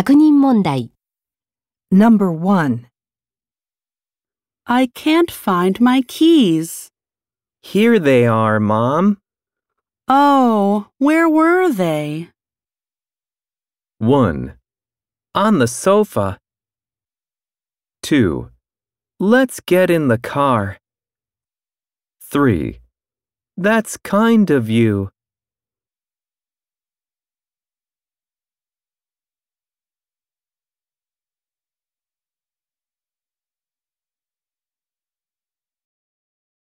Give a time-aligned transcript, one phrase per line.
[0.00, 0.92] 確認問題。
[1.90, 2.86] Number 1.
[4.64, 6.88] I can't find my keys.
[7.60, 9.18] Here they are, Mom.
[10.08, 12.30] Oh, where were they?
[13.98, 14.54] 1.
[15.34, 16.38] On the sofa.
[18.02, 18.48] 2.
[19.18, 20.78] Let's get in the car.
[22.22, 22.80] 3.
[23.58, 25.10] That's kind of you.